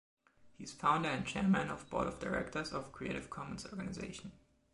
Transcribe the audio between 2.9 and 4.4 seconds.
Creative Commons Organization.